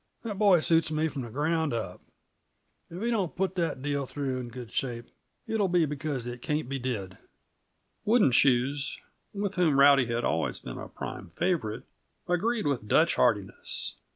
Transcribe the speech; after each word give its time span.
"That 0.23 0.39
boy 0.39 0.61
suits 0.61 0.89
me, 0.91 1.07
from 1.09 1.21
the 1.21 1.29
ground 1.29 1.73
up. 1.73 2.01
If 2.89 3.03
he 3.03 3.11
don't 3.11 3.35
put 3.35 3.53
that 3.53 3.83
deal 3.83 4.07
through 4.07 4.39
in 4.39 4.47
good 4.49 4.71
shape, 4.71 5.05
it'll 5.45 5.67
be 5.67 5.85
becaus' 5.85 6.25
it 6.25 6.41
can't 6.41 6.67
be 6.67 6.79
did." 6.79 7.19
Wooden 8.03 8.31
Shoes, 8.31 8.97
with 9.31 9.53
whom 9.57 9.77
Rowdy 9.79 10.07
had 10.07 10.23
always 10.25 10.59
been 10.59 10.79
a 10.79 10.87
prime 10.87 11.29
favorite, 11.29 11.83
agreed 12.27 12.65
with 12.65 12.87
Dutch 12.87 13.13
heartiness. 13.13 13.97